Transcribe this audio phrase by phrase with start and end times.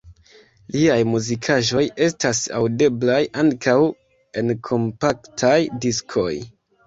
[0.75, 3.77] Liaj muzikaĵoj estas aŭdeblaj ankaŭ
[4.43, 6.33] en kompaktaj diskoj.